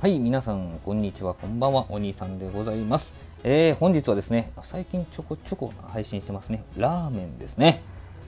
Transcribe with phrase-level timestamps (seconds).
[0.00, 3.12] はい、皆さん、こんにちは、こんばんは、お兄さんでございます。
[3.44, 7.82] えー、本日はですね、最近ちょこちょこ配信してますね、ラーメンですね。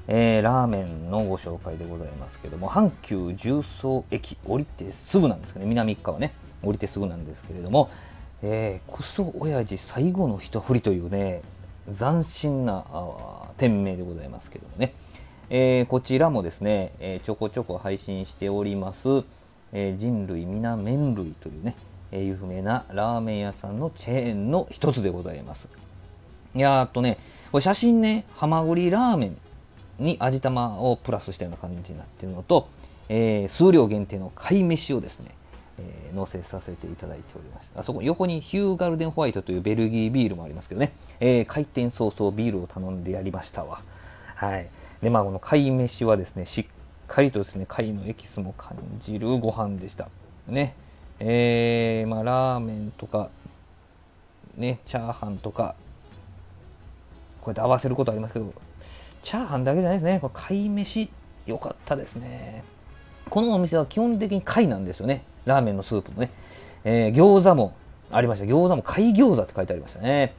[0.07, 7.89] えー、ラーメンのご紹介でございますけども、阪急重曹駅降りてすぐなんですけどね、南側ね、降りてすぐなんですけれども、
[8.43, 11.41] えー、クソ親父最後の一振りというね、
[11.87, 12.85] 斬新な
[13.57, 14.93] 店名でございますけどもね、
[15.49, 19.25] えー、こちらもですね、えー、ちょこちょこ配信しております、
[19.73, 21.75] えー、人類皆麺類というね、
[22.11, 25.69] えー、有名なラーメン屋さんのチェーンの一つでございます。
[26.55, 27.19] いやーっとね、
[27.51, 29.37] これ写真ね、はまぐりラーメン
[29.99, 32.69] に味玉をプラスしたような感じになっているのと、
[33.09, 35.31] えー、数量限定の貝飯をですね、
[35.79, 43.83] えー、載せさせていただいておりましたあそこ横にヒューガルデンホワイトというベルギービールもありますけどね、えー、開店早々ビールを頼んでやりましたわ。
[44.35, 44.69] はい。
[45.03, 46.67] でまあこの貝飯はですねしっ
[47.13, 50.09] かりとですね貝のエキスも感じるご飯でした。
[50.49, 50.75] ね。
[51.21, 53.29] えー、まあラーメンとか
[54.57, 55.75] ねチャーハンとか
[57.43, 58.55] こうやって合わせることありますけど
[59.23, 60.21] チャーハンだけじゃないですね。
[60.21, 61.11] これ貝飯
[61.45, 62.65] 良かったですね。
[63.29, 65.23] このお店は基本的に貝なんですよね。
[65.45, 66.31] ラーメンのスープもね、
[66.83, 67.75] えー、餃子も
[68.11, 68.47] ありました。
[68.47, 70.33] 餃子も貝餃子って書いてありましたね。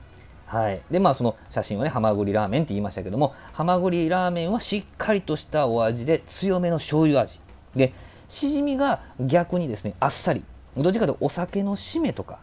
[0.54, 0.82] はい。
[0.92, 7.40] でまあその写真はねはまぐりラーメンって言いましたけどもはまぐりラーメンはしっかりとしたお味で強めの醤油味。
[7.76, 7.92] で
[8.30, 10.44] しじみが逆にですねあっさり。
[10.78, 12.40] どっちかというとお酒の締めとか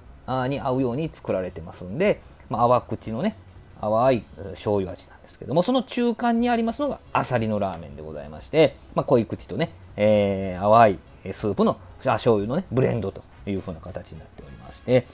[0.49, 3.37] に合うように作られてますんで、まあ、淡口のね
[3.81, 15.07] 淡い醤油味なんですけどもその中間にありますのがあさりのラーメンでございまして、まあ、濃い口とね、えー、淡いスープのあ醤油のねブレンドという風な形になっておりまして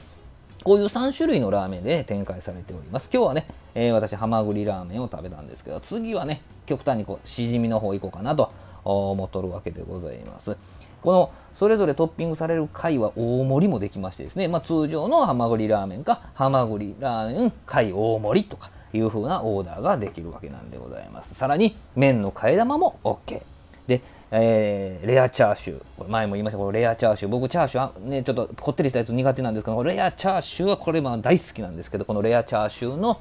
[0.64, 3.08] こういう3種類のラーメンで、ね、展開されております。
[3.12, 8.52] 今日はね、えー、私はまぐりラーメンを食べたんですけど次はね極端にこうしじみの方行こうかなと
[8.84, 10.56] 思っとるわけでございます。
[11.02, 21.34] このそれぞれトッピングされる貝は大盛りもできましてですね、まあ、通常のはまぐりラーメンかはまぐりラーメン貝大盛りとかいう風なオーダーができるわけなんでございます。
[21.34, 23.42] さらに麺の替え玉も OK
[23.86, 26.08] で、えー、レアチャーシュー。
[26.08, 27.30] 前も言いましたこのレアチャーシュー。
[27.30, 33.20] 僕チャーシューねちょっとこってりしたやつ苦手なんですけどレアチャーシューはこれまあ大好きなんですけどこのレアチャーシューの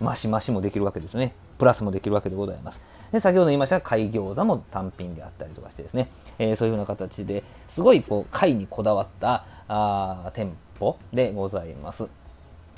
[0.00, 1.34] マシマシもできるわけですね。
[1.58, 2.80] プラスもできるわけでございます。
[3.12, 6.08] で先ほど言いました貝餃子も単品であったりとかしてですね、
[6.38, 12.08] えー、そういうような形ですごいこう貝にこだわったあ店舗でございます。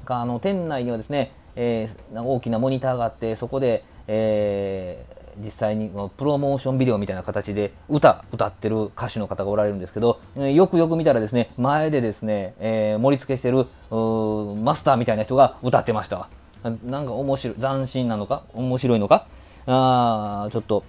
[0.06, 13.66] あの店内にはですね、えー、大きなモニターがあってそこで、えー、実際にプロモーションビデオみたいな形で歌歌ってる歌手の方がおられるんですけど、よくよく見たらですね前でですね、えー、盛り付けしてる
[14.62, 16.28] マスターみたいな人が歌ってました
[16.84, 19.26] なんか面白い斬新なのか面白いのか
[19.66, 20.84] あーちょっと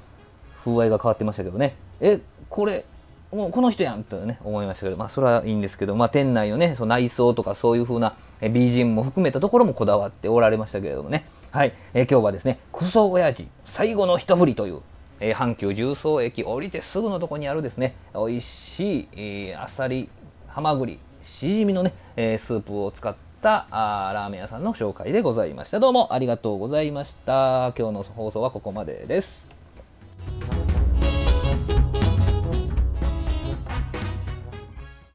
[0.64, 1.76] 風合いが変わってましたけどね。
[2.02, 2.20] え
[2.50, 2.86] これ
[3.32, 11.28] もうこの人やんとね思いましたけどまあそれはいいんですけどまあ店内のねその内装とかそういう風な BGM も含めたところもこだわっておられましたけれどもね。
[11.52, 14.82] はい、えー、今日はですねクソ親父最後の一振りという
[15.20, 20.10] えー、阪急重曹駅降りてすぐのとこにあるですね美味しい、えー、あさり
[20.48, 25.80] はまぐりしじみのね、えー、スープを使ったあラーメン屋さんの紹介でございました。
[25.80, 27.74] どうもありがとうございました。
[27.78, 29.55] 今日の放送はここまでです。